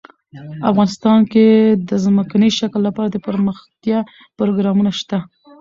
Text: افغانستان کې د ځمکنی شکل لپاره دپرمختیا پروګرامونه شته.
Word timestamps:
افغانستان 0.71 1.19
کې 1.31 1.45
د 1.89 1.91
ځمکنی 2.05 2.49
شکل 2.59 2.81
لپاره 2.87 3.09
دپرمختیا 3.11 3.99
پروګرامونه 4.37 4.91
شته. 4.99 5.17